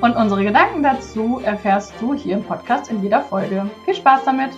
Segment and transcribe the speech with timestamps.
[0.00, 3.68] Und unsere Gedanken dazu erfährst du hier im Podcast in jeder Folge.
[3.84, 4.52] Viel Spaß damit!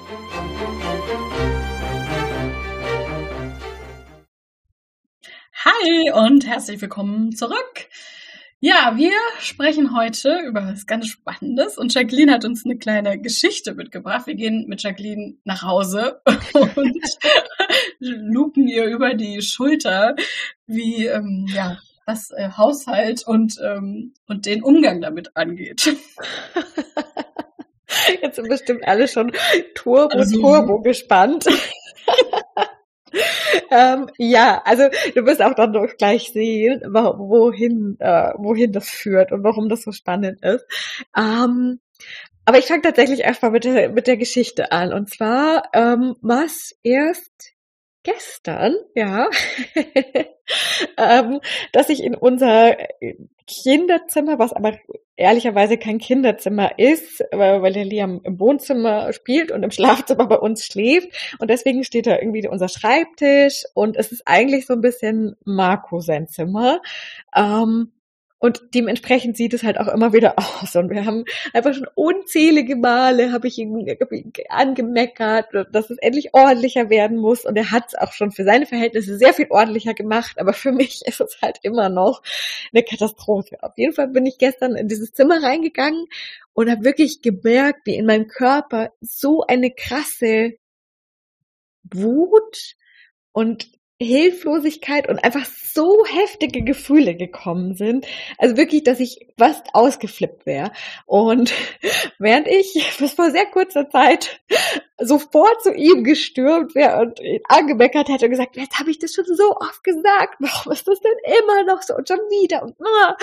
[5.65, 7.89] Hi und herzlich willkommen zurück.
[8.61, 13.73] Ja, wir sprechen heute über was ganz Spannendes und Jacqueline hat uns eine kleine Geschichte
[13.73, 14.27] mitgebracht.
[14.27, 16.21] Wir gehen mit Jacqueline nach Hause
[16.53, 17.01] und
[17.99, 20.17] lupen ihr über die Schulter,
[20.67, 21.79] wie ähm, ja
[22.11, 25.85] was äh, Haushalt und ähm, und den Umgang damit angeht.
[28.23, 29.33] Jetzt sind bestimmt alle schon
[29.75, 31.47] Turbo also, Turbo gespannt.
[33.71, 39.33] ähm, ja, also du wirst auch dann noch gleich sehen, wohin, äh, wohin das führt
[39.33, 40.65] und warum das so spannend ist.
[41.17, 41.81] Ähm,
[42.45, 44.93] aber ich fange tatsächlich erstmal mit der, mit der Geschichte an.
[44.93, 47.53] Und zwar, ähm, was erst
[48.03, 49.29] gestern, ja,
[50.97, 51.41] ähm,
[51.73, 52.77] dass ich in unser
[53.47, 54.79] Kinderzimmer, was aber
[55.17, 60.65] ehrlicherweise kein Kinderzimmer ist, weil der Liam im Wohnzimmer spielt und im Schlafzimmer bei uns
[60.65, 61.09] schläft.
[61.39, 66.01] Und deswegen steht da irgendwie unser Schreibtisch und es ist eigentlich so ein bisschen Marco
[66.01, 66.81] sein Zimmer.
[67.37, 67.93] Ähm,
[68.43, 70.75] und dementsprechend sieht es halt auch immer wieder aus.
[70.75, 73.87] Und wir haben einfach schon unzählige Male, habe ich ihn
[74.49, 77.45] angemeckert, dass es endlich ordentlicher werden muss.
[77.45, 80.41] Und er hat es auch schon für seine Verhältnisse sehr viel ordentlicher gemacht.
[80.41, 82.23] Aber für mich ist es halt immer noch
[82.73, 83.63] eine Katastrophe.
[83.63, 86.07] Auf jeden Fall bin ich gestern in dieses Zimmer reingegangen
[86.55, 90.55] und habe wirklich gemerkt, wie in meinem Körper so eine krasse
[91.93, 92.75] Wut
[93.33, 93.69] und
[94.01, 98.07] Hilflosigkeit und einfach so heftige Gefühle gekommen sind.
[98.39, 100.73] Also wirklich, dass ich fast ausgeflippt wäre.
[101.07, 101.53] Und
[102.19, 104.41] während ich bis vor sehr kurzer Zeit
[104.99, 109.13] sofort zu ihm gestürmt wäre und ihn angemeckert hätte und gesagt, jetzt habe ich das
[109.13, 112.77] schon so oft gesagt, warum ist das denn immer noch so und schon wieder und
[112.81, 113.17] ah,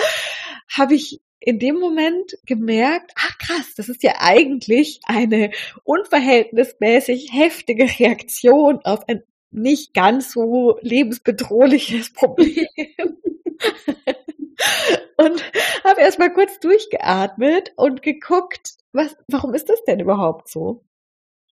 [0.76, 5.50] habe ich in dem Moment gemerkt, ach krass, das ist ja eigentlich eine
[5.84, 12.66] unverhältnismäßig heftige Reaktion auf ein nicht ganz so lebensbedrohliches Problem.
[15.16, 15.52] und
[15.84, 20.84] habe erstmal kurz durchgeatmet und geguckt, was, warum ist das denn überhaupt so?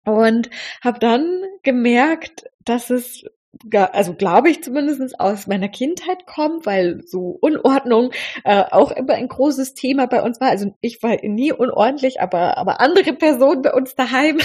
[0.06, 0.50] Und
[0.84, 3.26] habe dann gemerkt, dass es
[3.72, 8.12] also glaube ich zumindest aus meiner Kindheit kommt, weil so Unordnung
[8.44, 10.50] äh, auch immer ein großes Thema bei uns war.
[10.50, 14.40] Also ich war nie unordentlich, aber, aber andere Personen bei uns daheim.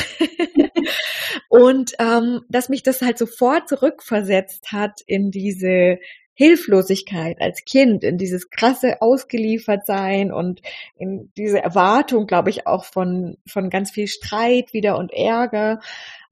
[1.49, 5.99] und ähm, dass mich das halt sofort zurückversetzt hat in diese
[6.35, 10.63] Hilflosigkeit als Kind, in dieses krasse Ausgeliefertsein und
[10.97, 15.81] in diese Erwartung, glaube ich, auch von, von ganz viel Streit wieder und Ärger.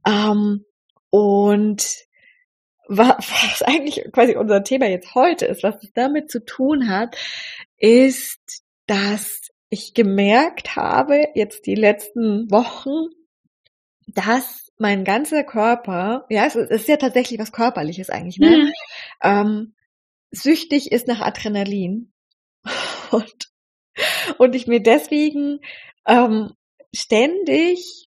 [0.06, 0.64] Ähm,
[1.10, 2.07] und
[2.96, 7.16] was eigentlich quasi unser Thema jetzt heute ist, was es damit zu tun hat,
[7.76, 13.10] ist, dass ich gemerkt habe, jetzt die letzten Wochen,
[14.06, 18.56] dass mein ganzer Körper, ja, es ist ja tatsächlich was Körperliches eigentlich, ne?
[18.56, 18.72] Mhm.
[19.22, 19.74] Ähm,
[20.30, 22.12] süchtig ist nach Adrenalin.
[23.10, 23.48] Und,
[24.36, 25.60] und ich mir deswegen
[26.06, 26.52] ähm,
[26.94, 28.07] ständig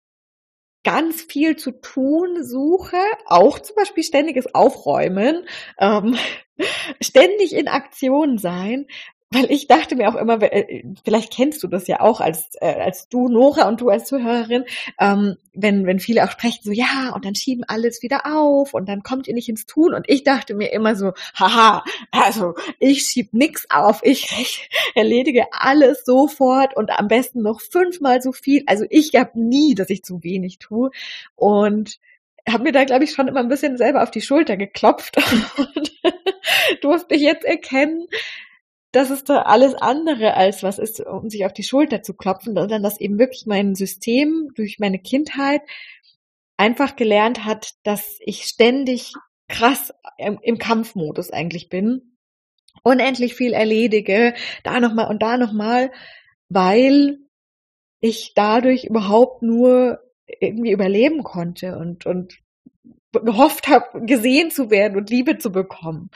[0.86, 5.44] ganz viel zu tun suche, auch zum Beispiel ständiges Aufräumen,
[5.80, 6.16] ähm,
[7.00, 8.86] ständig in Aktion sein,
[9.30, 12.74] weil ich dachte mir auch immer, äh, vielleicht kennst du das ja auch als äh,
[12.74, 14.64] als du Nora und du als Zuhörerin,
[15.00, 18.88] ähm, wenn wenn viele auch sprechen so ja und dann schieben alles wieder auf und
[18.88, 19.94] dann kommt ihr nicht ins Tun.
[19.94, 21.82] Und ich dachte mir immer so, haha,
[22.12, 28.30] also ich schieb nix auf, ich erledige alles sofort und am besten noch fünfmal so
[28.30, 28.62] viel.
[28.66, 30.90] Also ich habe nie, dass ich zu wenig tue
[31.34, 31.98] und
[32.48, 35.16] habe mir da, glaube ich, schon immer ein bisschen selber auf die Schulter geklopft.
[35.56, 35.92] Und
[36.80, 38.06] durfte ich jetzt erkennen,
[38.96, 42.54] dass es da alles andere als was ist, um sich auf die Schulter zu klopfen,
[42.54, 45.60] sondern dass eben wirklich mein System durch meine Kindheit
[46.56, 49.12] einfach gelernt hat, dass ich ständig
[49.48, 52.16] krass im, im Kampfmodus eigentlich bin,
[52.82, 54.32] unendlich viel erledige,
[54.64, 55.92] da nochmal und da nochmal,
[56.48, 57.18] weil
[58.00, 60.00] ich dadurch überhaupt nur
[60.40, 62.38] irgendwie überleben konnte und, und
[63.24, 66.10] gehofft habe, gesehen zu werden und Liebe zu bekommen.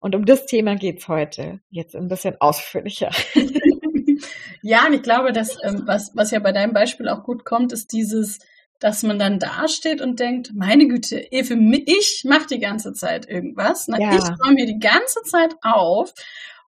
[0.00, 1.60] Und um das Thema geht's heute.
[1.70, 3.10] Jetzt ein bisschen ausführlicher.
[4.62, 7.72] ja, und ich glaube, dass ähm, was, was ja bei deinem Beispiel auch gut kommt,
[7.72, 8.38] ist dieses
[8.80, 11.54] dass man dann dasteht und denkt, meine Güte, Efe,
[11.86, 13.88] ich mache die ganze Zeit irgendwas.
[13.88, 13.96] Ne?
[13.98, 14.14] Ja.
[14.14, 16.12] Ich räume mir die ganze Zeit auf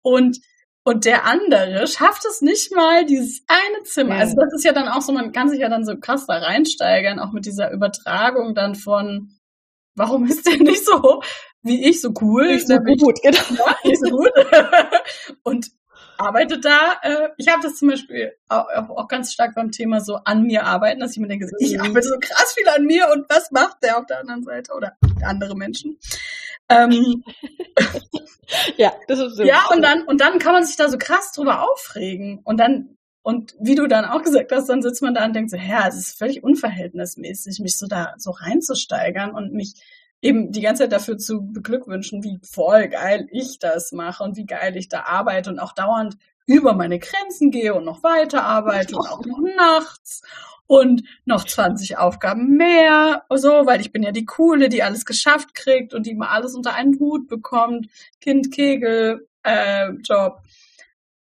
[0.02, 0.40] und
[0.84, 4.16] und der andere schafft es nicht mal, dieses eine Zimmer.
[4.16, 4.22] Ja.
[4.22, 6.40] Also das ist ja dann auch so, man kann sich ja dann so krass da
[6.40, 9.30] reinsteigern, auch mit dieser Übertragung dann von,
[9.96, 11.22] warum ist der nicht so
[11.64, 12.48] wie ich so cool?
[12.48, 13.38] Nicht so gut, genau.
[13.50, 14.32] ja, nicht so gut.
[15.44, 15.68] und
[16.18, 16.98] arbeitet da.
[17.02, 20.66] Äh, ich habe das zum Beispiel auch, auch ganz stark beim Thema so an mir
[20.66, 21.82] arbeiten, dass ich mir denke, ich Mhm.
[21.82, 24.94] arbeite so krass viel an mir und was macht der auf der anderen Seite oder
[25.24, 26.00] andere Menschen?
[26.70, 27.24] Ähm,
[28.78, 29.44] Ja, das ist so.
[29.44, 32.42] ja, und dann, und dann kann man sich da so krass drüber aufregen.
[32.44, 35.52] Und dann, und wie du dann auch gesagt hast, dann sitzt man da und denkt
[35.52, 39.76] so, ja, es ist völlig unverhältnismäßig, mich so da so reinzusteigern und mich
[40.22, 44.46] eben die ganze Zeit dafür zu beglückwünschen, wie voll geil ich das mache und wie
[44.46, 48.96] geil ich da arbeite und auch dauernd über meine Grenzen gehe und noch weiter arbeite
[48.96, 50.22] und auch noch nachts
[50.68, 55.54] und noch 20 Aufgaben mehr, so, weil ich bin ja die Coole, die alles geschafft
[55.54, 57.88] kriegt und die immer alles unter einen Hut bekommt,
[58.20, 60.42] Kind, Kegel, äh, Job,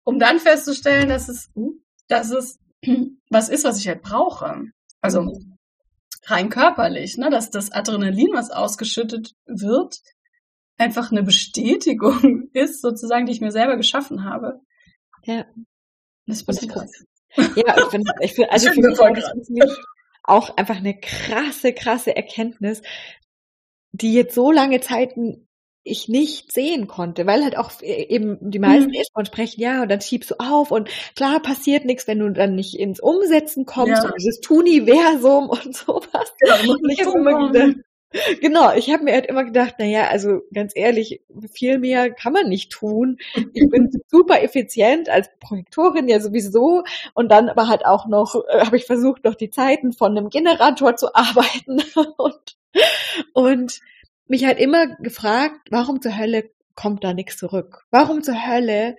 [0.05, 1.51] um dann festzustellen, dass es,
[2.11, 2.59] dass es
[3.31, 4.65] was ist, was ich halt brauche.
[5.01, 5.39] Also
[6.27, 9.97] rein körperlich, ne, dass das Adrenalin, was ausgeschüttet wird,
[10.77, 14.61] einfach eine Bestätigung ist, sozusagen, die ich mir selber geschaffen habe.
[15.25, 15.47] Ja.
[16.27, 17.05] Das ist krass.
[17.37, 19.71] Ja, ich finde, ich find, also für mich
[20.23, 22.83] auch einfach eine krasse, krasse Erkenntnis,
[23.93, 25.49] die jetzt so lange Zeiten
[25.91, 28.95] ich nicht sehen konnte, weil halt auch eben die meisten Mhm.
[28.95, 32.31] erst von sprechen, ja, und dann schiebst du auf und klar passiert nichts, wenn du
[32.31, 34.09] dann nicht ins Umsetzen kommst Ja.
[34.09, 36.33] und dieses Tuniversum und sowas.
[36.41, 36.57] Genau,
[36.89, 37.77] ich habe immer gedacht,
[38.41, 41.21] genau, ich habe mir halt immer gedacht, na ja, also ganz ehrlich,
[41.53, 43.19] viel mehr kann man nicht tun.
[43.53, 46.83] Ich bin super effizient als Projektorin ja sowieso
[47.15, 50.29] und dann aber halt auch noch äh, habe ich versucht, noch die Zeiten von einem
[50.29, 51.83] Generator zu arbeiten
[52.17, 52.57] und
[53.33, 53.81] und
[54.31, 57.85] mich halt immer gefragt, warum zur Hölle kommt da nichts zurück?
[57.91, 58.97] Warum zur Hölle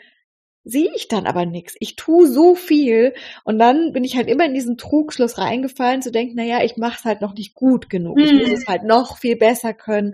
[0.64, 1.76] sehe ich dann aber nichts.
[1.80, 6.12] Ich tue so viel und dann bin ich halt immer in diesen Trugschluss reingefallen, zu
[6.12, 8.20] denken, na ja, ich mache es halt noch nicht gut genug.
[8.20, 8.38] Ich Hm.
[8.38, 10.14] muss es halt noch viel besser können.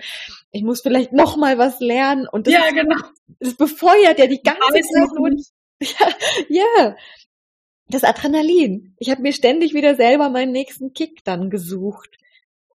[0.51, 2.95] Ich muss vielleicht noch mal was lernen und das, Ja, genau.
[3.41, 6.07] das befeuert ja die ganze Zeit ja,
[6.47, 6.95] ja,
[7.89, 8.95] das Adrenalin.
[8.99, 12.17] Ich habe mir ständig wieder selber meinen nächsten Kick dann gesucht,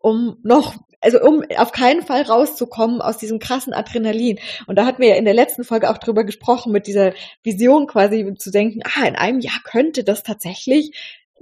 [0.08, 4.38] um noch, also um auf keinen Fall rauszukommen aus diesem krassen Adrenalin.
[4.66, 7.12] Und da hatten wir ja in der letzten Folge auch drüber gesprochen, mit dieser
[7.42, 10.92] Vision quasi zu denken, ah, in einem Jahr könnte das tatsächlich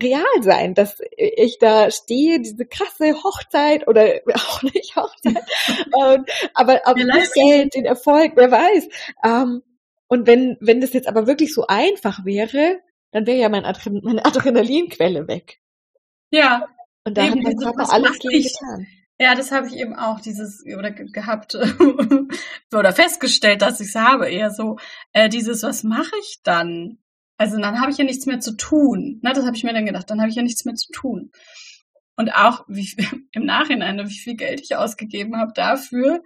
[0.03, 5.45] real sein, dass ich da stehe, diese krasse Hochzeit oder auch nicht Hochzeit,
[6.03, 6.25] ähm,
[6.55, 8.89] aber, aber das Geld, den Erfolg, wer weiß.
[9.25, 9.63] Ähm,
[10.09, 12.79] und wenn, wenn das jetzt aber wirklich so einfach wäre,
[13.11, 15.59] dann wäre ja mein Adren meine Adrenalinquelle weg.
[16.31, 16.69] Ja,
[17.07, 18.87] Und da Eben, hat mein Körper alles gegen getan.
[19.21, 21.55] ja, das habe ich eben auch dieses oder ge- gehabt
[22.75, 24.29] oder festgestellt, dass ich es habe.
[24.29, 24.77] Eher so
[25.13, 26.99] äh, dieses, was mache ich dann?
[27.39, 29.21] Also dann habe ich ja nichts mehr zu tun.
[29.23, 30.11] Na, das habe ich mir dann gedacht.
[30.11, 31.31] Dann habe ich ja nichts mehr zu tun.
[32.17, 32.89] Und auch wie,
[33.33, 36.23] im Nachhinein, wie viel Geld ich ausgegeben habe dafür,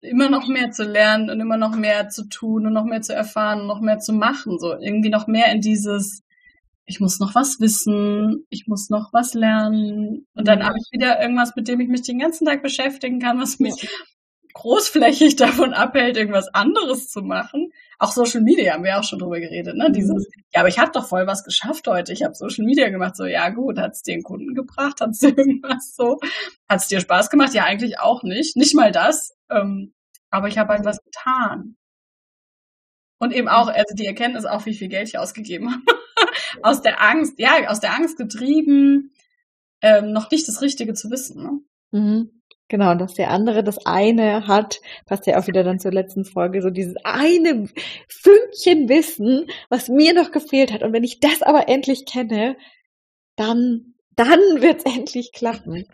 [0.00, 3.14] immer noch mehr zu lernen und immer noch mehr zu tun und noch mehr zu
[3.14, 4.58] erfahren und noch mehr zu machen.
[4.58, 6.23] So irgendwie noch mehr in dieses,
[6.86, 10.26] ich muss noch was wissen, ich muss noch was lernen.
[10.34, 10.64] Und dann Mhm.
[10.64, 13.88] habe ich wieder irgendwas, mit dem ich mich den ganzen Tag beschäftigen kann, was mich
[14.54, 15.36] großflächig
[15.68, 17.70] davon abhält, irgendwas anderes zu machen.
[17.98, 19.90] Auch Social Media haben wir auch schon drüber geredet, ne?
[19.90, 22.12] Dieses, ja, aber ich habe doch voll was geschafft heute.
[22.12, 23.16] Ich habe Social Media gemacht.
[23.16, 25.00] So, ja gut, hat's dir einen Kunden gebracht?
[25.00, 26.18] Hat's dir irgendwas so?
[26.68, 27.54] Hat's dir Spaß gemacht?
[27.54, 28.56] Ja, eigentlich auch nicht.
[28.56, 29.34] Nicht mal das.
[29.50, 29.92] Ähm,
[30.30, 31.76] aber ich habe halt was getan.
[33.18, 35.82] Und eben auch, also die Erkenntnis auch, wie viel Geld ich ausgegeben habe.
[36.62, 39.12] aus der Angst, ja, aus der Angst getrieben,
[39.82, 41.42] ähm, noch nicht das Richtige zu wissen.
[41.42, 41.60] Ne?
[41.92, 42.30] Mhm.
[42.68, 46.24] Genau, und dass der andere das eine hat, passt ja auch wieder dann zur letzten
[46.24, 47.68] Folge, so dieses eine
[48.08, 50.82] Fünkchen Wissen, was mir noch gefehlt hat.
[50.82, 52.56] Und wenn ich das aber endlich kenne,
[53.36, 55.86] dann, dann wird's endlich klappen.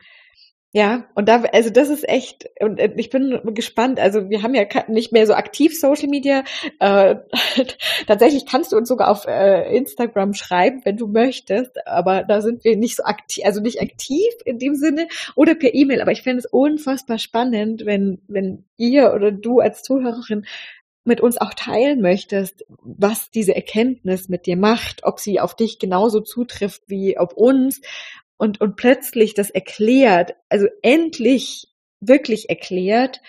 [0.72, 4.54] Ja, und da, also das ist echt, und äh, ich bin gespannt, also wir haben
[4.54, 6.44] ja nicht mehr so aktiv Social Media,
[6.78, 7.16] äh,
[8.06, 12.62] tatsächlich kannst du uns sogar auf äh, Instagram schreiben, wenn du möchtest, aber da sind
[12.62, 16.22] wir nicht so aktiv, also nicht aktiv in dem Sinne, oder per E-Mail, aber ich
[16.22, 20.46] fände es unfassbar spannend, wenn, wenn ihr oder du als Zuhörerin
[21.02, 25.80] mit uns auch teilen möchtest, was diese Erkenntnis mit dir macht, ob sie auf dich
[25.80, 27.80] genauso zutrifft wie auf uns
[28.40, 31.68] und, und plötzlich das erklärt, also endlich
[32.00, 33.20] wirklich erklärt,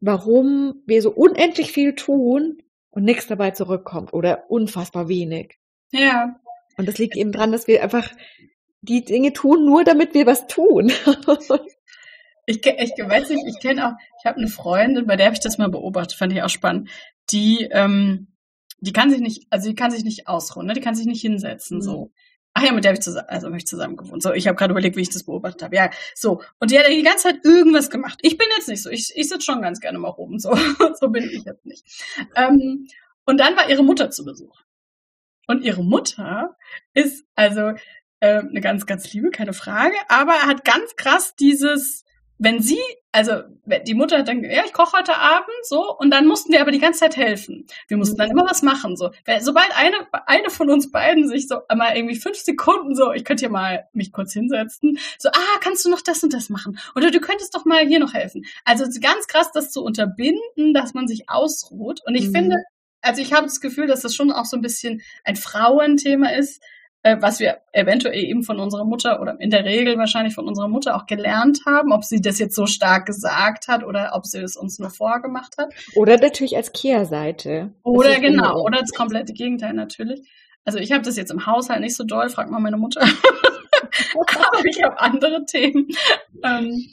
[0.00, 5.58] warum wir so unendlich viel tun und nichts dabei zurückkommt oder unfassbar wenig.
[5.90, 6.38] Ja,
[6.76, 8.12] Und das liegt eben dran, dass wir einfach
[8.82, 10.92] die Dinge tun, nur damit wir was tun.
[12.46, 15.40] ich, ich weiß nicht, ich kenne auch, ich habe eine Freundin, bei der habe ich
[15.40, 16.90] das mal beobachtet, fand ich auch spannend.
[17.30, 18.26] Die, ähm,
[18.80, 20.74] die kann sich nicht, also die kann sich nicht ausruhen, ne?
[20.74, 21.82] die kann sich nicht hinsetzen, mhm.
[21.82, 22.12] so.
[22.58, 24.22] Ach ja, mit der habe ich zusammen, also habe ich zusammen gewohnt.
[24.22, 25.76] So, ich habe gerade überlegt, wie ich das beobachtet habe.
[25.76, 26.40] Ja, so.
[26.58, 28.18] Und die hat die ganze Zeit irgendwas gemacht.
[28.22, 28.88] Ich bin jetzt nicht so.
[28.88, 30.38] Ich, ich sitze schon ganz gerne mal oben.
[30.38, 30.56] So,
[30.98, 31.84] so bin ich jetzt nicht.
[32.34, 32.88] Ähm,
[33.26, 34.62] und dann war ihre Mutter zu Besuch.
[35.46, 36.56] Und ihre Mutter
[36.94, 37.74] ist also
[38.20, 42.06] äh, eine ganz, ganz liebe, keine Frage, aber hat ganz krass dieses
[42.38, 42.80] wenn sie,
[43.16, 43.44] also
[43.86, 46.70] die Mutter hat dann, ja, ich koche heute Abend so, und dann mussten wir aber
[46.70, 47.66] die ganze Zeit helfen.
[47.88, 49.10] Wir mussten dann immer was machen so.
[49.40, 53.40] Sobald eine eine von uns beiden sich so mal irgendwie fünf Sekunden so, ich könnte
[53.40, 56.78] hier mal mich kurz hinsetzen, so, ah, kannst du noch das und das machen?
[56.94, 58.44] Oder du könntest doch mal hier noch helfen.
[58.66, 62.02] Also ganz krass, das zu unterbinden, dass man sich ausruht.
[62.04, 62.34] Und ich mhm.
[62.34, 62.56] finde,
[63.00, 66.62] also ich habe das Gefühl, dass das schon auch so ein bisschen ein Frauenthema ist,
[67.06, 70.66] äh, was wir eventuell eben von unserer Mutter oder in der Regel wahrscheinlich von unserer
[70.66, 74.40] Mutter auch gelernt haben, ob sie das jetzt so stark gesagt hat oder ob sie
[74.40, 75.72] es uns nur vorgemacht hat.
[75.94, 77.72] Oder natürlich als Kehrseite.
[77.84, 80.28] Oder genau, oder das komplette Gegenteil natürlich.
[80.64, 83.02] Also ich habe das jetzt im Haushalt nicht so doll, frag mal meine Mutter.
[84.52, 85.86] Aber ich habe andere Themen.
[86.42, 86.86] Ähm,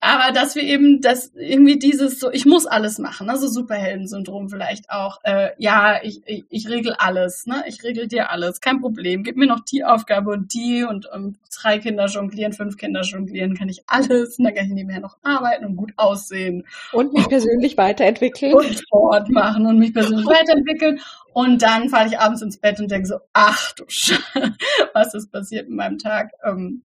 [0.00, 4.90] aber dass wir eben das irgendwie dieses so, ich muss alles machen, also Superhelden-Syndrom vielleicht
[4.90, 5.20] auch.
[5.24, 7.64] Äh, ja, ich, ich, ich regel alles, ne?
[7.66, 9.24] Ich regel dir alles, kein Problem.
[9.24, 13.54] Gib mir noch die Aufgabe und die und um, drei Kinder jonglieren, fünf Kinder jonglieren,
[13.54, 14.38] kann ich alles.
[14.38, 16.66] Und dann kann ich nebenher noch arbeiten und gut aussehen.
[16.92, 18.52] Und mich persönlich weiterentwickeln.
[18.52, 21.00] Und Sport machen und mich persönlich weiterentwickeln.
[21.32, 24.22] Und dann falle ich abends ins Bett und denke so, ach du Scheiße,
[24.94, 26.32] was ist passiert in meinem Tag?
[26.44, 26.82] Ähm,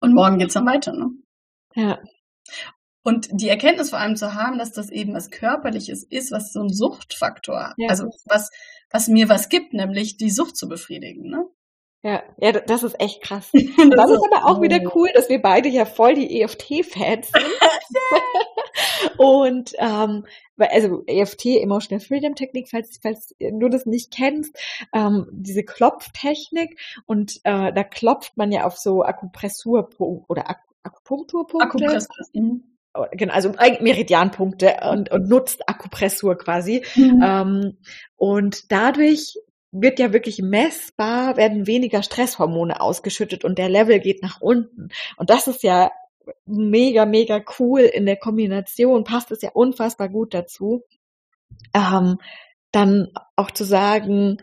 [0.00, 1.10] und morgen geht's dann weiter, ne?
[1.74, 1.98] Ja.
[3.04, 6.60] Und die Erkenntnis vor allem zu haben, dass das eben was Körperliches ist, was so
[6.60, 7.88] ein Suchtfaktor, ja.
[7.88, 8.50] also was,
[8.90, 11.46] was mir was gibt, nämlich die Sucht zu befriedigen, ne?
[12.04, 13.50] Ja, ja, das ist echt krass.
[13.52, 19.18] das, das ist aber auch wieder cool, dass wir beide ja voll die EFT-Fans sind.
[19.18, 20.26] Und ähm,
[20.56, 24.56] also EFT, Emotional Freedom Technik, falls, falls du das nicht kennst,
[24.92, 32.06] ähm, diese Klopftechnik und äh, da klopft man ja auf so Akupressurpunkte oder Ak Akupunkturpunkte.
[32.34, 32.64] Mhm.
[33.12, 36.84] Genau, also Meridianpunkte und, und nutzt Akupressur quasi.
[36.94, 37.22] Mhm.
[37.24, 37.78] Ähm,
[38.16, 39.38] und dadurch
[39.70, 44.90] wird ja wirklich messbar, werden weniger Stresshormone ausgeschüttet und der Level geht nach unten.
[45.16, 45.90] Und das ist ja
[46.44, 50.84] mega, mega cool in der Kombination, passt es ja unfassbar gut dazu.
[51.74, 52.18] Ähm,
[52.70, 54.38] dann auch zu sagen,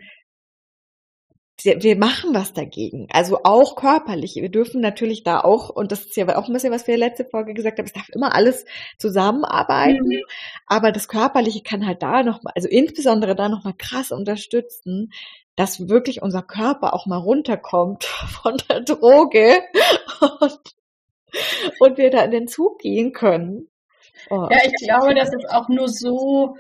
[1.64, 3.08] wir machen was dagegen.
[3.12, 4.36] Also auch körperlich.
[4.36, 7.26] Wir dürfen natürlich da auch, und das ist ja auch ein bisschen, was wir letzte
[7.26, 8.66] Folge gesagt haben, es darf immer alles
[8.98, 10.08] zusammenarbeiten.
[10.08, 10.24] Mhm.
[10.68, 15.12] Aber das Körperliche kann halt da nochmal, also insbesondere da nochmal krass unterstützen,
[15.56, 18.04] dass wirklich unser Körper auch mal runterkommt
[18.44, 19.62] von der Droge
[20.40, 20.60] und,
[21.80, 23.68] und wir da in den Zug gehen können.
[24.30, 26.56] Oh, ja, ich glaube, dass es auch nur so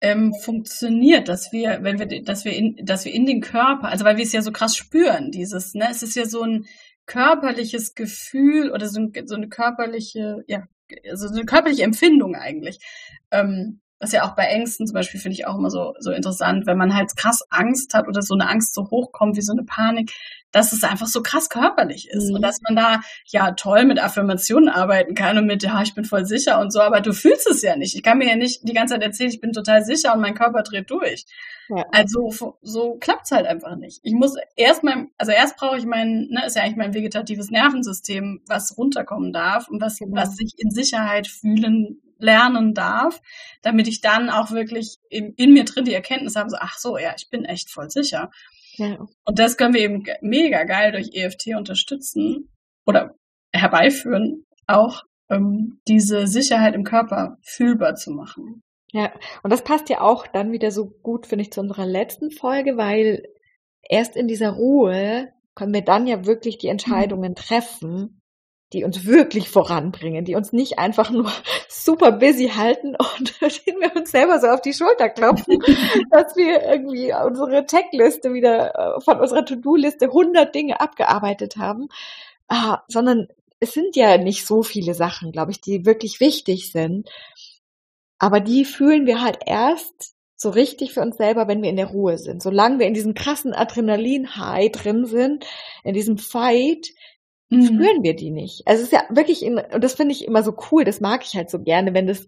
[0.00, 4.04] ähm, funktioniert, dass wir, wenn wir, dass wir in, dass wir in den Körper, also
[4.04, 6.66] weil wir es ja so krass spüren, dieses, ne, es ist ja so ein
[7.06, 10.66] körperliches Gefühl oder so, ein, so eine körperliche, ja,
[11.08, 12.78] also so eine körperliche Empfindung eigentlich.
[13.30, 16.66] Ähm, was ja auch bei Ängsten zum Beispiel finde ich auch immer so, so interessant,
[16.66, 19.62] wenn man halt krass Angst hat oder so eine Angst so hochkommt wie so eine
[19.62, 20.12] Panik,
[20.52, 22.36] dass es einfach so krass körperlich ist mhm.
[22.36, 26.06] und dass man da ja toll mit Affirmationen arbeiten kann und mit, ja, ich bin
[26.06, 27.94] voll sicher und so, aber du fühlst es ja nicht.
[27.94, 30.34] Ich kann mir ja nicht die ganze Zeit erzählen, ich bin total sicher und mein
[30.34, 31.26] Körper dreht durch.
[31.68, 31.84] Ja.
[31.92, 34.00] Also so klappt's halt einfach nicht.
[34.02, 37.50] Ich muss erst mal, also erst brauche ich mein, ne, ist ja eigentlich mein vegetatives
[37.50, 40.16] Nervensystem, was runterkommen darf und was, genau.
[40.16, 43.20] was sich in Sicherheit fühlen lernen darf,
[43.62, 46.98] damit ich dann auch wirklich in, in mir drin die Erkenntnis habe, so, ach so,
[46.98, 48.30] ja, ich bin echt voll sicher.
[48.76, 49.06] Ja.
[49.24, 52.50] Und das können wir eben mega geil durch EFT unterstützen
[52.86, 53.14] oder
[53.52, 58.62] herbeiführen, auch ähm, diese Sicherheit im Körper fühlbar zu machen.
[58.92, 59.12] Ja,
[59.42, 62.76] und das passt ja auch dann wieder so gut, finde ich, zu unserer letzten Folge,
[62.76, 63.22] weil
[63.82, 66.72] erst in dieser Ruhe können wir dann ja wirklich die mhm.
[66.72, 68.19] Entscheidungen treffen,
[68.72, 71.30] die uns wirklich voranbringen, die uns nicht einfach nur
[71.68, 75.58] super busy halten und denen wir uns selber so auf die Schulter klopfen,
[76.10, 81.88] dass wir irgendwie unsere Checkliste wieder äh, von unserer To-Do-Liste 100 Dinge abgearbeitet haben,
[82.48, 87.10] ah, sondern es sind ja nicht so viele Sachen, glaube ich, die wirklich wichtig sind.
[88.18, 91.88] Aber die fühlen wir halt erst so richtig für uns selber, wenn wir in der
[91.88, 92.42] Ruhe sind.
[92.42, 95.44] Solange wir in diesem krassen Adrenalin-High drin sind,
[95.84, 96.88] in diesem Fight,
[97.50, 97.66] mhm.
[97.66, 98.66] spüren wir die nicht.
[98.66, 101.22] Also es ist ja wirklich, in, und das finde ich immer so cool, das mag
[101.24, 102.26] ich halt so gerne, wenn das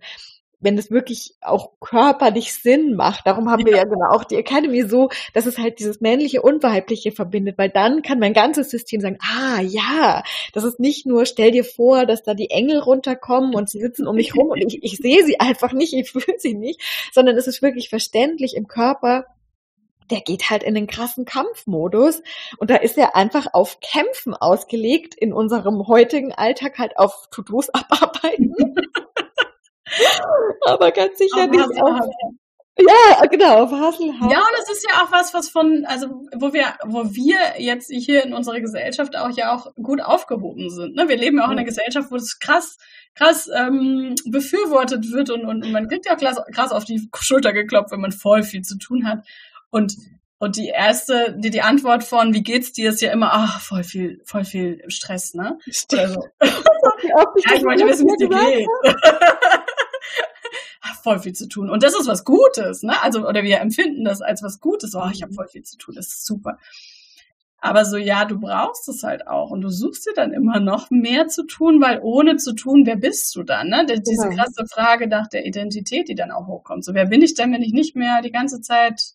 [0.63, 3.27] wenn es wirklich auch körperlich Sinn macht.
[3.27, 3.67] Darum haben ja.
[3.67, 7.59] wir ja genau auch die Academy so, dass es halt dieses männliche und weibliche verbindet,
[7.59, 11.65] weil dann kann mein ganzes System sagen, ah ja, das ist nicht nur, stell dir
[11.65, 14.97] vor, dass da die Engel runterkommen und sie sitzen um mich rum und ich, ich
[14.97, 16.81] sehe sie einfach nicht, ich fühle sie nicht,
[17.13, 19.27] sondern es ist wirklich verständlich im Körper,
[20.11, 22.23] der geht halt in den krassen Kampfmodus
[22.59, 27.71] und da ist er einfach auf Kämpfen ausgelegt, in unserem heutigen Alltag halt auf To-Dos
[27.71, 28.55] abarbeiten.
[30.67, 32.01] Aber ganz sicher nicht auf,
[32.79, 34.33] ja, genau, auf Hasselhaft.
[34.33, 37.93] Ja, und es ist ja auch was, was von, also wo wir, wo wir jetzt
[37.93, 40.97] hier in unserer Gesellschaft auch ja auch gut aufgehoben sind.
[40.97, 41.07] Ne?
[41.09, 42.79] Wir leben ja auch in einer Gesellschaft, wo es krass,
[43.15, 47.93] krass ähm, befürwortet wird und, und, man kriegt ja krass, krass auf die Schulter geklopft,
[47.93, 49.27] wenn man voll viel zu tun hat.
[49.73, 49.97] Und
[50.39, 53.85] und die erste, die, die Antwort von, wie geht's dir, ist ja immer, ach, voll
[53.85, 55.57] viel, voll viel Stress, ne?
[55.97, 58.69] Also, ja, ich wollte wissen, wie es dir geht.
[61.03, 61.71] voll viel zu tun.
[61.71, 63.01] Und das ist was Gutes, ne?
[63.03, 64.97] Also, oder wir empfinden das als was Gutes.
[64.97, 66.59] Oh, ich habe voll viel zu tun, das ist super.
[67.65, 69.51] Aber so, ja, du brauchst es halt auch.
[69.53, 72.97] Und du suchst dir dann immer noch mehr zu tun, weil ohne zu tun, wer
[72.97, 73.69] bist du dann?
[73.69, 73.87] Ne?
[73.87, 76.85] Diese krasse Frage nach der Identität, die dann auch hochkommt.
[76.85, 79.15] So, wer bin ich denn, wenn ich nicht mehr die ganze Zeit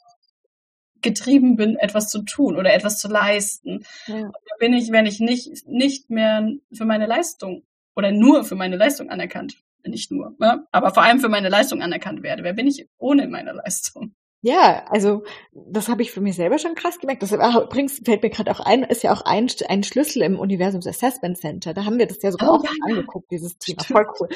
[1.01, 3.85] getrieben bin, etwas zu tun oder etwas zu leisten.
[4.07, 4.31] Ja.
[4.59, 7.63] bin ich, wenn ich nicht, nicht mehr für meine Leistung
[7.95, 10.67] oder nur für meine Leistung anerkannt, nicht nur, ne?
[10.71, 12.43] aber vor allem für meine Leistung anerkannt werde.
[12.43, 14.13] Wer bin ich ohne meine Leistung?
[14.41, 17.23] Ja, also das habe ich für mich selber schon krass gemerkt.
[17.23, 20.85] Das übrigens fällt mir gerade auch ein, ist ja auch ein, ein Schlüssel im Universums
[20.85, 21.73] Assessment Center.
[21.73, 23.83] Da haben wir das ja sogar oh, auch ja, angeguckt, dieses Thema.
[23.83, 23.97] Stimmt.
[23.97, 24.29] Voll cool.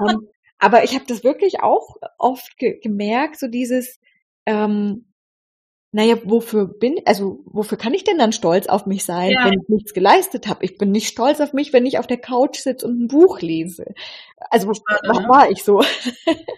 [0.00, 4.00] um, ähm, aber ich habe das wirklich auch oft ge gemerkt, so dieses,
[4.46, 5.06] ähm,
[5.96, 9.46] naja, wofür bin, also wofür kann ich denn dann stolz auf mich sein, ja.
[9.46, 10.62] wenn ich nichts geleistet habe?
[10.62, 13.40] Ich bin nicht stolz auf mich, wenn ich auf der Couch sitze und ein Buch
[13.40, 13.94] lese.
[14.50, 15.82] Also was war ich so?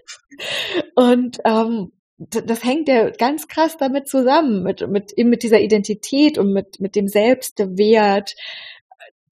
[0.97, 6.36] und ähm, das hängt ja ganz krass damit zusammen, mit, mit, eben mit dieser Identität
[6.36, 8.34] und mit, mit dem Selbstwert,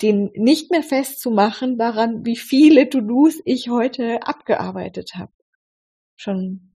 [0.02, 5.32] den nicht mehr festzumachen daran, wie viele To-Dos ich heute abgearbeitet habe.
[6.14, 6.74] Schon.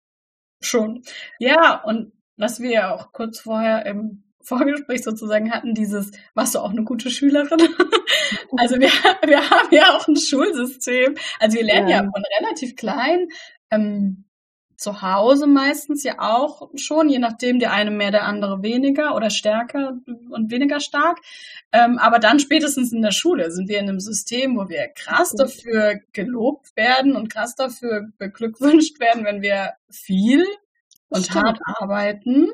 [0.61, 1.05] Schon.
[1.39, 6.61] Ja, und was wir ja auch kurz vorher im Vorgespräch sozusagen hatten, dieses, warst du
[6.61, 7.61] auch eine gute Schülerin?
[8.57, 8.89] also wir,
[9.27, 11.15] wir haben ja auch ein Schulsystem.
[11.39, 13.29] Also wir lernen ja, ja von relativ klein,
[13.71, 14.25] ähm,
[14.81, 19.29] zu Hause meistens ja auch schon, je nachdem, der eine mehr, der andere weniger oder
[19.29, 19.99] stärker
[20.31, 21.19] und weniger stark.
[21.71, 25.35] Ähm, aber dann spätestens in der Schule sind wir in einem System, wo wir krass
[25.37, 30.47] dafür gelobt werden und krass dafür beglückwünscht werden, wenn wir viel
[31.11, 31.45] und stimmt.
[31.45, 32.51] hart arbeiten.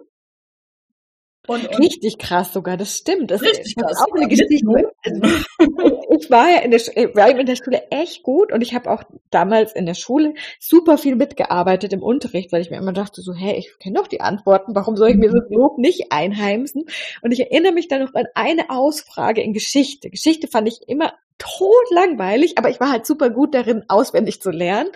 [1.47, 3.31] Und, und richtig krass sogar, das stimmt.
[3.31, 4.03] Das richtig krass.
[4.03, 4.55] auch eine Geschichte.
[5.05, 6.81] ich war ja in der,
[7.15, 10.99] war in der Schule echt gut und ich habe auch damals in der Schule super
[10.99, 14.21] viel mitgearbeitet im Unterricht, weil ich mir immer dachte so, hey, ich kenne doch die
[14.21, 16.85] Antworten, warum soll ich mir so Lob nicht einheimsen?
[17.23, 20.11] Und ich erinnere mich dann noch an eine Ausfrage in Geschichte.
[20.11, 24.91] Geschichte fand ich immer totlangweilig, aber ich war halt super gut darin, auswendig zu lernen.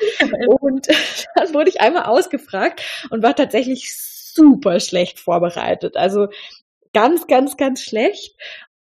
[0.61, 0.89] Und
[1.35, 3.95] dann wurde ich einmal ausgefragt und war tatsächlich
[4.35, 5.97] super schlecht vorbereitet.
[5.97, 6.29] Also
[6.93, 8.37] ganz, ganz, ganz schlecht.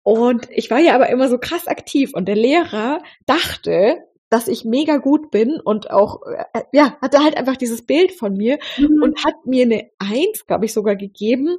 [0.04, 4.66] Und ich war ja aber immer so krass aktiv und der Lehrer dachte, dass ich
[4.66, 9.04] mega gut bin und auch, äh, ja, hatte halt einfach dieses Bild von mir mhm.
[9.04, 11.58] und hat mir eine Eins, glaube ich, sogar gegeben,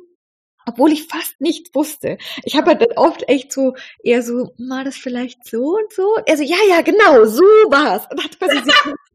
[0.66, 2.18] obwohl ich fast nichts wusste.
[2.44, 6.16] Ich habe halt dann oft echt so eher so, war das vielleicht so und so?
[6.24, 8.06] Er so, ja, ja, genau, so war's.
[8.10, 8.74] Und hat quasi sich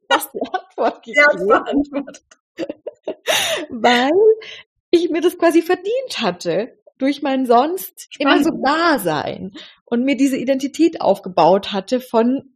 [0.09, 1.47] fast die Antwort gegeben.
[1.47, 2.65] Ja.
[3.69, 4.11] Weil
[4.91, 8.19] ich mir das quasi verdient hatte durch mein sonst Spannend.
[8.19, 9.53] immer so Dasein
[9.85, 12.53] und mir diese Identität aufgebaut hatte von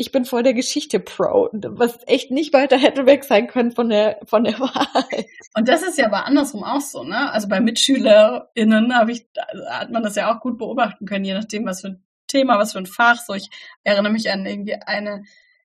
[0.00, 3.90] ich bin vor der Geschichte Pro, was echt nicht weiter hätte weg sein können von
[3.90, 5.26] der, von der Wahrheit.
[5.54, 7.30] Und das ist ja aber andersrum auch so, ne?
[7.30, 9.26] Also bei MitschülerInnen habe ich,
[9.68, 12.72] hat man das ja auch gut beobachten können, je nachdem, was für ein Thema, was
[12.72, 13.18] für ein Fach.
[13.18, 13.50] So, ich
[13.84, 15.24] erinnere mich an irgendwie eine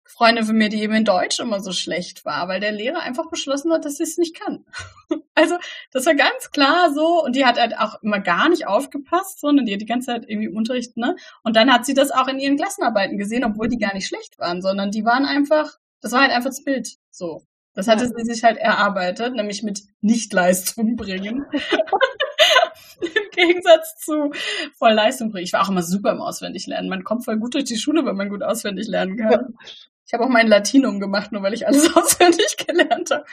[0.07, 3.29] Freundin von mir, die eben in Deutsch immer so schlecht war, weil der Lehrer einfach
[3.29, 4.65] beschlossen hat, dass sie es nicht kann.
[5.37, 5.57] Also,
[5.91, 7.21] das war ganz klar so.
[7.21, 10.23] Und die hat halt auch immer gar nicht aufgepasst, sondern die hat die ganze Zeit
[10.29, 11.17] irgendwie im Unterricht, ne?
[11.43, 14.39] Und dann hat sie das auch in ihren Klassenarbeiten gesehen, obwohl die gar nicht schlecht
[14.39, 16.95] waren, sondern die waren einfach, das war halt einfach das Bild.
[17.11, 17.43] So.
[17.73, 18.11] Das hatte ja.
[18.15, 21.45] sie sich halt erarbeitet, nämlich mit Nichtleistung bringen.
[23.01, 24.31] Im Gegensatz zu
[24.77, 25.43] voll Leistung bringen.
[25.43, 26.89] Ich war auch immer super im Auswendiglernen.
[26.89, 29.57] Man kommt voll gut durch die Schule, wenn man gut auswendig lernen kann.
[30.05, 33.25] Ich habe auch mein Latinum gemacht, nur weil ich alles auswendig gelernt habe.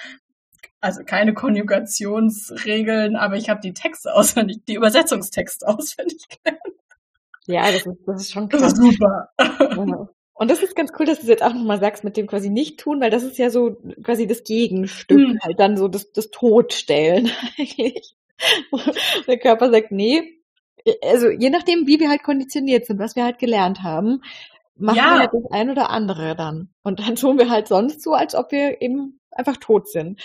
[0.81, 6.61] Also keine Konjugationsregeln, aber ich habe die Texte auswendig, die Übersetzungstexte auswendig gelernt.
[7.47, 8.61] Ja, das ist, das ist schon krass.
[8.61, 9.31] Das ist super.
[10.35, 12.51] Und das ist ganz cool, dass du es jetzt auch nochmal sagst mit dem quasi
[12.51, 15.39] nicht tun, weil das ist ja so quasi das Gegenstück, Hm.
[15.41, 18.17] halt dann so das, das Todstellen eigentlich.
[19.29, 20.41] Der Körper sagt, nee,
[21.03, 24.23] also je nachdem, wie wir halt konditioniert sind, was wir halt gelernt haben,
[24.77, 25.13] machen Ja.
[25.15, 26.71] wir halt das ein oder andere dann.
[26.83, 30.21] Und dann tun wir halt sonst so, als ob wir eben einfach tot sind.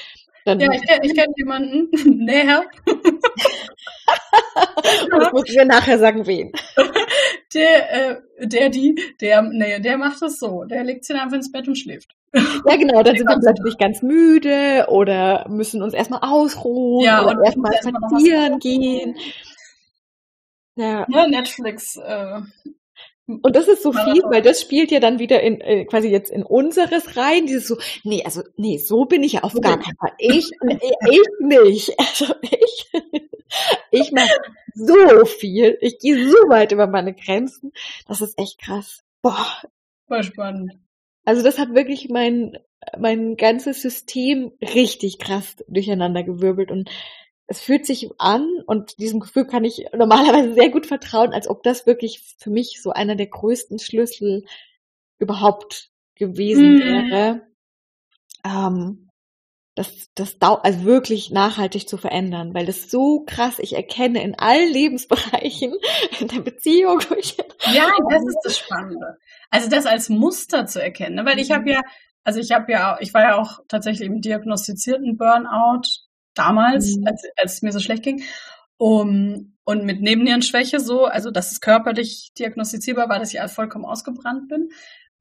[0.45, 1.89] Dann Ja, ich, ich kenne jemanden
[2.25, 2.93] näher, das
[5.33, 6.51] müssen wir nachher sagen, wen.
[7.53, 10.63] der, äh, der, die, der, nee, der macht es so.
[10.65, 12.15] Der legt sich dann einfach ins Bett und schläft.
[12.33, 17.37] Ja, genau, dann sind wir plötzlich ganz müde oder müssen uns erstmal ausruhen Ja, oder
[17.39, 19.15] und erstmal spazieren gehen.
[20.75, 22.41] Ja, Ne, Netflix, äh,
[23.27, 26.31] und das ist so fies, weil das spielt ja dann wieder in äh, quasi jetzt
[26.31, 29.97] in unseres rein, dieses so, nee, also nee, so bin ich ja auf gar keinen
[29.97, 30.13] Fall.
[30.17, 31.93] Ich, ich nicht.
[31.99, 32.89] Also ich,
[33.91, 34.31] ich mache
[34.73, 37.73] so viel, ich gehe so weit über meine Grenzen.
[38.07, 39.03] Das ist echt krass.
[39.21, 39.45] Boah,
[40.07, 40.73] voll spannend.
[41.25, 42.57] Also das hat wirklich mein,
[42.97, 46.89] mein ganzes System richtig krass durcheinander gewirbelt und
[47.47, 51.63] es fühlt sich an und diesem Gefühl kann ich normalerweise sehr gut vertrauen, als ob
[51.63, 54.43] das wirklich für mich so einer der größten Schlüssel
[55.17, 56.79] überhaupt gewesen Mhm.
[56.79, 57.41] wäre,
[58.43, 59.09] ähm,
[59.75, 64.37] das, das dau also wirklich nachhaltig zu verändern, weil das so krass ich erkenne in
[64.37, 65.73] allen Lebensbereichen,
[66.19, 66.99] in der Beziehung,
[67.71, 69.17] Ja, das ist das Spannende.
[69.51, 71.25] Also das als Muster zu erkennen, ne?
[71.25, 71.81] weil ich habe ja,
[72.23, 76.06] also ich habe ja, ich war ja auch tatsächlich im diagnostizierten Burnout
[76.37, 77.07] damals, Mhm.
[77.07, 78.23] als, als es mir so schlecht ging.
[78.77, 84.47] Um, und mit Nebennierenschwäche so, also dass es körperlich diagnostizierbar war, dass ich vollkommen ausgebrannt
[84.47, 84.69] bin.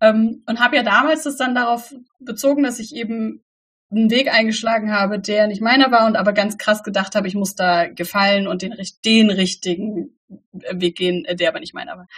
[0.00, 3.42] Ähm, und habe ja damals das dann darauf bezogen, dass ich eben
[3.90, 7.34] einen Weg eingeschlagen habe, der nicht meiner war und aber ganz krass gedacht habe, ich
[7.34, 8.74] muss da gefallen und den,
[9.04, 10.18] den richtigen
[10.52, 12.08] Weg gehen, äh, der aber nicht meiner war.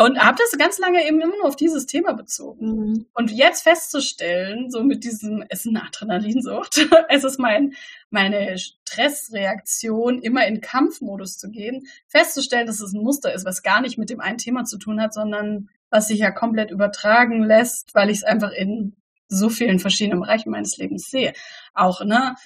[0.00, 2.66] Und habe das ganz lange eben immer nur auf dieses Thema bezogen.
[2.66, 3.06] Mhm.
[3.14, 7.74] Und jetzt festzustellen, so mit diesem, es ist eine Adrenalinsucht, es ist mein,
[8.08, 13.80] meine Stressreaktion, immer in Kampfmodus zu gehen, festzustellen, dass es ein Muster ist, was gar
[13.80, 17.92] nicht mit dem einen Thema zu tun hat, sondern was sich ja komplett übertragen lässt,
[17.96, 18.94] weil ich es einfach in
[19.26, 21.32] so vielen verschiedenen Bereichen meines Lebens sehe.
[21.74, 22.36] Auch, ne,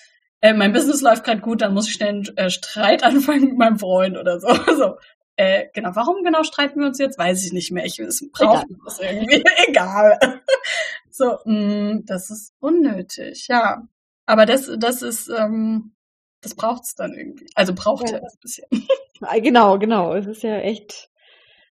[0.41, 3.59] äh, mein Business läuft gerade gut, dann muss ich schnell einen äh, Streit anfangen mit
[3.59, 4.49] meinem Freund oder so.
[4.77, 4.97] so.
[5.43, 7.19] Äh, genau, warum genau streiten wir uns jetzt?
[7.19, 7.85] Weiß ich nicht mehr.
[7.85, 9.43] Ich es brauche das irgendwie.
[9.69, 10.19] Egal.
[11.11, 13.87] so, mh, das ist unnötig, ja.
[14.27, 15.95] Aber das, das ist, ähm,
[16.41, 17.49] das braucht's dann irgendwie.
[17.55, 18.17] Also braucht Ja.
[18.17, 18.67] ja das bisschen.
[19.25, 20.15] Ah, Genau, genau.
[20.15, 21.09] Es ist ja echt,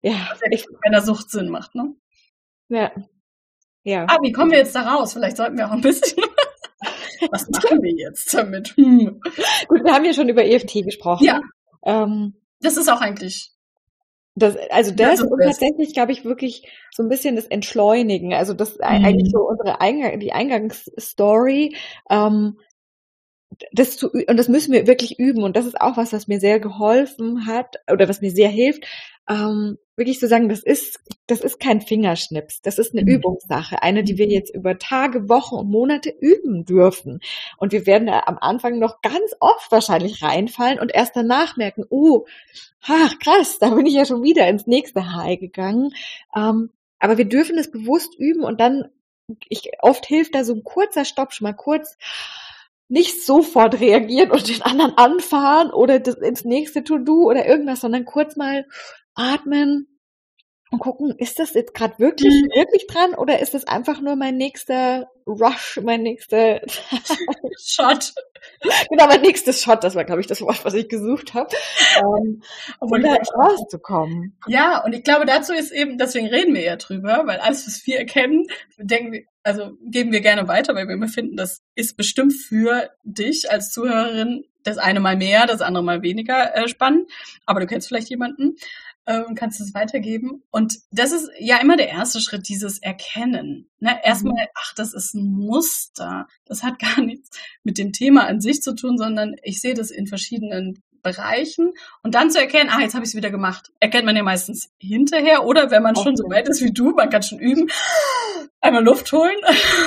[0.02, 0.16] ja,
[0.50, 1.94] ich, Wenn der Sucht Sinn macht, ne?
[2.70, 2.90] ja,
[3.84, 4.06] ja.
[4.08, 5.12] Ah, wie kommen wir jetzt da raus?
[5.12, 6.24] Vielleicht sollten wir auch ein bisschen.
[7.32, 8.70] Was machen wir jetzt damit?
[8.78, 9.20] Hm.
[9.68, 11.26] Gut, wir haben ja schon über EFT gesprochen.
[11.26, 11.42] Ja.
[11.86, 13.53] Ähm, Das ist auch eigentlich.
[14.36, 15.60] Das, also Ja, das so und ist.
[15.60, 18.34] tatsächlich, glaube ich, wirklich so ein bisschen das Entschleunigen.
[18.34, 18.98] Also das Mhm.
[19.04, 21.76] eigentlich so unsere Eingang, die Eingangsstory.
[22.10, 22.58] Ähm,
[23.72, 25.44] das zu, und das müssen wir wirklich üben.
[25.44, 28.86] Und das ist auch was, was mir sehr geholfen hat oder was mir sehr hilft.
[29.30, 32.62] Ähm, wirklich zu sagen, das ist, das ist kein Fingerschnips.
[32.62, 33.16] Das ist eine Mhm.
[33.16, 33.82] Übungssache.
[33.82, 37.20] Eine, die wir jetzt über Tage, Wochen und Monate üben dürfen.
[37.58, 41.86] Und wir werden da am Anfang noch ganz oft wahrscheinlich reinfallen und erst danach merken,
[41.90, 42.26] oh,
[42.82, 45.94] ach krass, da bin ich ja schon wieder ins nächste High gegangen.
[46.36, 48.86] Ähm, aber wir dürfen es bewusst üben und dann,
[49.48, 51.98] ich, oft hilft da so ein kurzer Stopp, schon mal kurz
[52.88, 58.06] nicht sofort reagieren und den anderen anfahren oder das ins nächste To-Do oder irgendwas, sondern
[58.06, 58.66] kurz mal
[59.16, 59.88] atmen
[60.74, 62.50] und gucken, ist das jetzt gerade wirklich, Mhm.
[62.56, 66.62] wirklich dran oder ist das einfach nur mein nächster Rush, mein nächster,
[67.60, 68.14] Shot.
[68.90, 71.50] genau, mein nächstes Shot, das war, glaube ich, das Wort, was ich gesucht habe,
[71.98, 72.42] ähm,
[72.80, 74.38] um Obwohl da rauszukommen.
[74.48, 77.86] Ja, und ich glaube, dazu ist eben, deswegen reden wir ja drüber, weil alles, was
[77.86, 78.46] wir erkennen,
[78.78, 82.90] denken wir, also geben wir gerne weiter, weil wir immer finden, das ist bestimmt für
[83.04, 87.10] dich als Zuhörerin das eine mal mehr, das andere mal weniger äh, spannend.
[87.46, 88.56] Aber du kennst vielleicht jemanden
[89.06, 90.44] und kannst es weitergeben.
[90.52, 93.70] Und das ist ja immer der erste Schritt, dieses Erkennen.
[93.80, 94.00] Ne?
[94.04, 96.28] Erstmal, ach, das ist ein Muster.
[96.46, 97.30] Das hat gar nichts
[97.64, 102.16] mit dem Thema an sich zu tun, sondern ich sehe das in verschiedenen Bereichen und
[102.16, 103.74] dann zu erkennen, ah, jetzt habe ich es wieder gemacht.
[103.82, 107.10] Erkennt man ja meistens hinterher oder wenn man schon so weit ist wie du, man
[107.10, 107.70] kann schon üben,
[108.62, 109.36] einmal Luft holen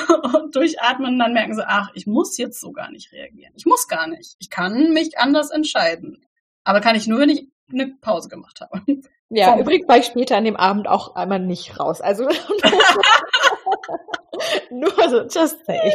[0.34, 3.54] und durchatmen und dann merken sie, ach, ich muss jetzt so gar nicht reagieren.
[3.56, 4.36] Ich muss gar nicht.
[4.38, 6.22] Ich kann mich anders entscheiden.
[6.64, 8.80] Aber kann ich nur, wenn ich eine Pause gemacht habe.
[9.28, 12.00] Ja, Vom- übrigens war ich später an dem Abend auch einmal nicht raus.
[12.00, 12.24] Also
[14.70, 15.92] nur so, just saying.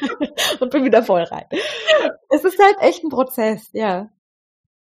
[0.60, 1.46] Und bin wieder voll rein.
[2.30, 4.08] Es ist halt echt ein Prozess, ja.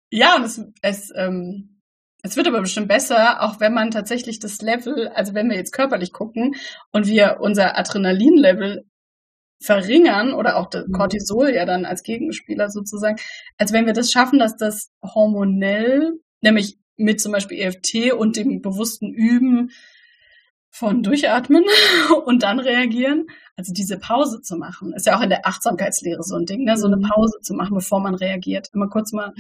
[0.10, 1.82] Ja, und es, es ähm,
[2.24, 5.74] Es wird aber bestimmt besser, auch wenn man tatsächlich das Level, also wenn wir jetzt
[5.74, 6.56] körperlich gucken
[6.94, 8.86] und wir unser Adrenalin-Level
[9.60, 10.94] verringern oder auch das mhm.
[10.94, 13.18] Cortisol ja dann als Gegenspieler sozusagen,
[13.58, 18.62] als wenn wir das schaffen, dass das hormonell, nämlich mit zum Beispiel EFT und dem
[18.62, 19.72] bewussten Üben
[20.70, 21.64] von Durchatmen
[22.26, 26.36] und dann reagieren, also diese Pause zu machen, ist ja auch in der Achtsamkeitslehre so
[26.36, 26.78] ein Ding, ne?
[26.78, 27.10] so eine mhm.
[27.10, 28.70] Pause zu machen, bevor man reagiert.
[28.74, 29.34] Immer kurz mal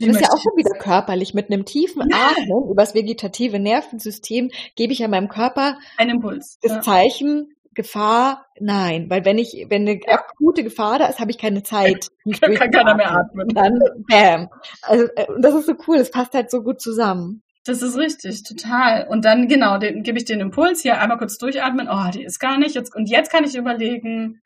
[0.00, 1.34] das ist ja auch schon wieder körperlich.
[1.34, 2.30] Mit einem tiefen ja.
[2.30, 6.58] Atmen übers vegetative Nervensystem gebe ich ja meinem Körper ein Impuls.
[6.62, 6.80] Das ja.
[6.80, 9.08] Zeichen, Gefahr, nein.
[9.08, 10.14] Weil wenn ich, wenn eine ja.
[10.14, 12.08] akute Gefahr da ist, habe ich keine Zeit.
[12.24, 13.48] Nicht kann, kann keiner mehr atmen.
[13.48, 14.48] Dann bam.
[14.82, 17.42] Also äh, das ist so cool, das passt halt so gut zusammen.
[17.64, 19.06] Das ist richtig, total.
[19.08, 22.38] Und dann, genau, den, gebe ich den Impuls, hier einmal kurz durchatmen, oh, die ist
[22.38, 22.74] gar nicht.
[22.74, 24.40] Jetzt, und jetzt kann ich überlegen,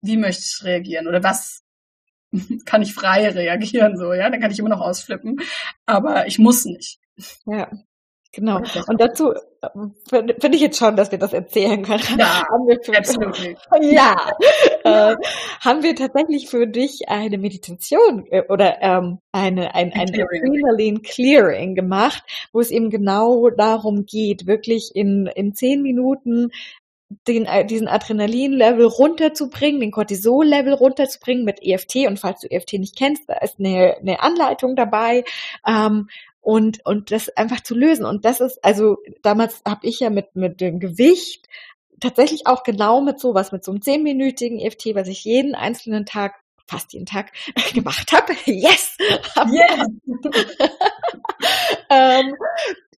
[0.00, 1.62] wie möchte ich reagieren oder was
[2.64, 5.40] kann ich frei reagieren, so, ja, dann kann ich immer noch ausflippen,
[5.86, 6.98] aber ich muss nicht.
[7.46, 7.70] Ja.
[8.34, 8.62] Genau.
[8.86, 9.68] Und dazu äh,
[10.08, 12.02] finde find ich jetzt schon, dass wir das erzählen können.
[12.18, 13.38] Ja, haben wir für, absolut.
[13.82, 14.16] Ja,
[14.84, 15.16] äh,
[15.60, 21.74] haben wir tatsächlich für dich eine Meditation äh, oder ähm, eine ein, ein Adrenaline Clearing
[21.74, 26.50] gemacht, wo es eben genau darum geht, wirklich in in zehn Minuten
[27.28, 32.06] den, äh, diesen Adrenalin-Level runterzubringen, den Cortisol-Level runterzubringen mit EFT.
[32.06, 35.24] Und falls du EFT nicht kennst, da ist eine, eine Anleitung dabei.
[35.66, 36.08] Ähm,
[36.42, 38.04] und, und das einfach zu lösen.
[38.04, 41.48] Und das ist, also damals habe ich ja mit, mit dem Gewicht
[42.00, 46.34] tatsächlich auch genau mit sowas, mit so einem zehnminütigen EFT, was ich jeden einzelnen Tag,
[46.66, 47.32] fast jeden Tag
[47.72, 48.34] gemacht habe.
[48.44, 48.96] Yes!
[48.98, 49.86] yes.
[51.90, 52.34] ähm,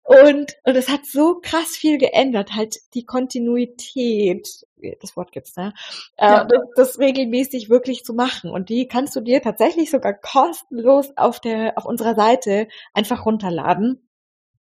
[0.04, 4.66] und, und es hat so krass viel geändert, halt die Kontinuität,
[5.00, 5.72] das Wort gibt's, ne?
[6.18, 6.44] Äh, ja.
[6.44, 8.50] das, das regelmäßig wirklich zu machen.
[8.50, 14.06] Und die kannst du dir tatsächlich sogar kostenlos auf der, auf unserer Seite einfach runterladen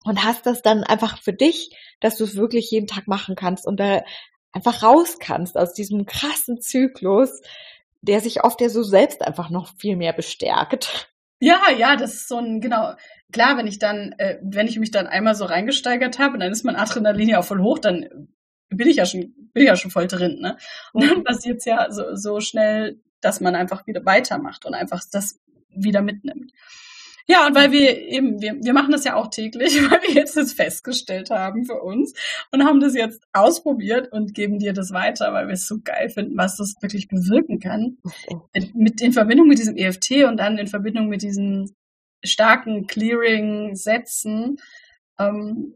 [0.03, 1.71] und hast das dann einfach für dich,
[2.01, 4.03] dass du es wirklich jeden Tag machen kannst und da
[4.51, 7.41] einfach raus kannst aus diesem krassen Zyklus,
[8.01, 11.09] der sich oft ja so selbst einfach noch viel mehr bestärkt.
[11.39, 12.93] Ja, ja, das ist so ein, genau,
[13.31, 16.51] klar, wenn ich dann, äh, wenn ich mich dann einmal so reingesteigert habe und dann
[16.51, 18.27] ist mein Adrenalin ja auch voll hoch, dann
[18.69, 20.57] bin ich ja schon, bin ich ja schon voll drin, ne?
[20.93, 21.23] Und dann mhm.
[21.23, 26.01] passiert es ja so, so schnell, dass man einfach wieder weitermacht und einfach das wieder
[26.01, 26.51] mitnimmt.
[27.29, 30.35] Ja, und weil wir eben, wir, wir machen das ja auch täglich, weil wir jetzt
[30.35, 32.13] das festgestellt haben für uns
[32.51, 36.09] und haben das jetzt ausprobiert und geben dir das weiter, weil wir es so geil
[36.09, 37.97] finden, was das wirklich bewirken kann.
[38.73, 41.75] Mit, in Verbindung mit diesem EFT und dann in Verbindung mit diesen
[42.23, 44.57] starken Clearing-Sätzen,
[45.19, 45.75] ähm,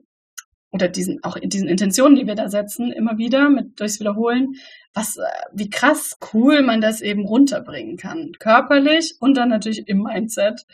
[0.72, 4.56] oder diesen, auch in diesen Intentionen, die wir da setzen, immer wieder mit durchs Wiederholen,
[4.96, 5.22] was, äh,
[5.54, 8.32] wie krass cool man das eben runterbringen kann.
[8.40, 10.66] Körperlich und dann natürlich im Mindset.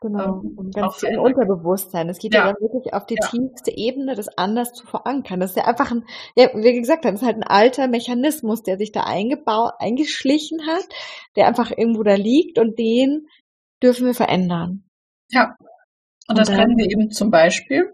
[0.00, 2.08] Genau, ähm, und ganz im Unterbewusstsein.
[2.08, 2.46] Es geht ja.
[2.46, 3.28] ja, dann wirklich auf die ja.
[3.28, 5.40] tiefste Ebene, das anders zu verankern.
[5.40, 6.04] Das ist ja einfach ein,
[6.36, 10.84] ja, wie gesagt, das ist halt ein alter Mechanismus, der sich da eingebaut, eingeschlichen hat,
[11.34, 13.26] der einfach irgendwo da liegt und den
[13.82, 14.84] dürfen wir verändern.
[15.30, 15.56] Ja.
[16.28, 17.92] Und, und das können wir eben zum Beispiel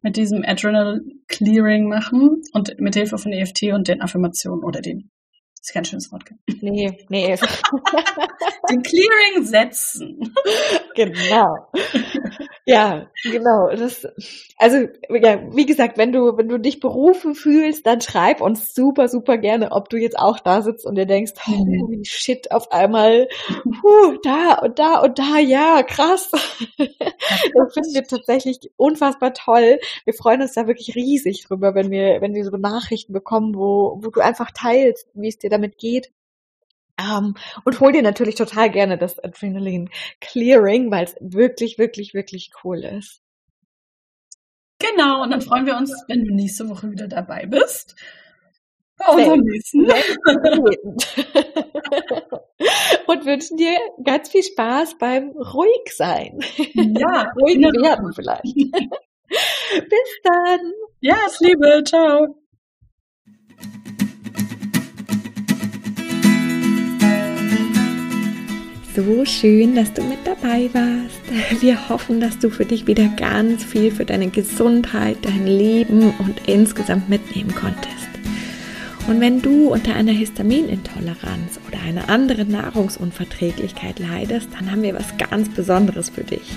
[0.00, 5.10] mit diesem Adrenal Clearing machen und mit Hilfe von EFT und den Affirmationen oder den
[5.64, 6.24] ist kein schönes Wort.
[6.60, 7.36] Nee, nee.
[8.70, 10.34] Den Clearing setzen.
[10.94, 11.68] Genau.
[12.66, 13.68] Ja, genau.
[13.76, 14.06] Das,
[14.56, 19.08] also, ja, wie gesagt, wenn du, wenn du dich berufen fühlst, dann schreib uns super,
[19.08, 23.28] super gerne, ob du jetzt auch da sitzt und dir denkst, holy shit, auf einmal,
[23.64, 26.30] puh, da und da und da, ja, krass.
[27.54, 29.78] Das finden wir tatsächlich unfassbar toll.
[30.04, 33.98] Wir freuen uns da wirklich riesig drüber, wenn wir, wenn wir so Nachrichten bekommen, wo,
[34.02, 36.10] wo du einfach teilst, wie es dir damit geht.
[37.00, 39.88] Um, ähm, und hol dir natürlich total gerne das Adrenaline
[40.20, 43.24] Clearing, weil es wirklich, wirklich, wirklich cool ist.
[44.78, 47.96] Genau, und dann freuen wir uns, wenn du nächste Woche wieder dabei bist.
[48.96, 49.80] Bei unserem nächsten.
[53.06, 56.38] und wünschen dir ganz viel Spaß beim ruhig sein.
[56.74, 57.82] Ja, ruhig genau.
[57.82, 58.44] werden vielleicht.
[58.54, 60.72] Bis dann.
[61.00, 61.82] Ja, es Liebe.
[61.84, 62.43] Ciao.
[68.94, 71.60] So schön, dass du mit dabei warst.
[71.62, 76.46] Wir hoffen, dass du für dich wieder ganz viel für deine Gesundheit, dein Leben und
[76.46, 77.90] insgesamt mitnehmen konntest.
[79.08, 85.16] Und wenn du unter einer Histaminintoleranz oder einer anderen Nahrungsunverträglichkeit leidest, dann haben wir was
[85.18, 86.56] ganz Besonderes für dich,